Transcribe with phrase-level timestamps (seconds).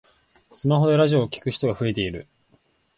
[0.49, 2.25] スマホでラジオを聞く人が増えている